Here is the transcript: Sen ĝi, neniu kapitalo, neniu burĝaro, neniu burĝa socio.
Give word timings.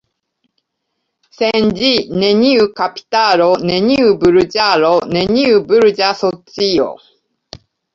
Sen 1.39 1.67
ĝi, 1.81 1.91
neniu 2.25 2.67
kapitalo, 2.81 3.53
neniu 3.73 4.11
burĝaro, 4.25 4.93
neniu 5.17 5.65
burĝa 5.73 6.13
socio. 6.27 6.95